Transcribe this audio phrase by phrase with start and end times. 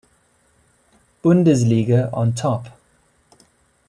[1.21, 2.69] Bundesliga on top.